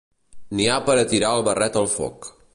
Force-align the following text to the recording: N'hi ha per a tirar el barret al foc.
N'hi 0.59 0.65
ha 0.75 0.79
per 0.87 0.95
a 1.03 1.05
tirar 1.13 1.31
el 1.41 1.47
barret 1.51 1.79
al 1.85 1.91
foc. 1.99 2.31